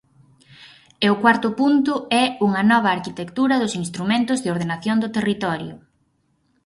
[1.05, 1.93] E o cuarto punto
[2.23, 5.75] é unha nova arquitectura dos instrumentos de ordenación do territorio.